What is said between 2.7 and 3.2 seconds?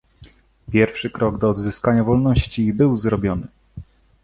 był